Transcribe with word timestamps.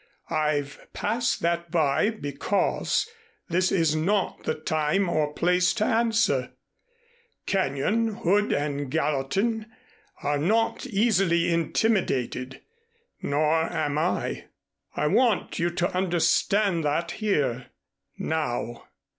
I've 0.31 0.87
passed 0.93 1.41
that 1.43 1.69
by, 1.69 2.09
because 2.09 3.07
this 3.49 3.71
is 3.71 3.95
not 3.95 4.45
the 4.45 4.55
time 4.55 5.07
or 5.07 5.31
place 5.31 5.75
to 5.75 5.85
answer. 5.85 6.53
Kenyon, 7.45 8.07
Hood 8.07 8.51
and 8.51 8.89
Gallatin 8.89 9.67
are 10.23 10.39
not 10.39 10.87
easily 10.87 11.53
intimidated 11.53 12.61
nor 13.21 13.71
am 13.71 13.99
I. 13.99 14.45
I 14.95 15.05
want 15.05 15.59
you 15.59 15.69
to 15.69 15.95
understand 15.95 16.83
that 16.83 17.11
here 17.21 17.67
now." 18.17 18.85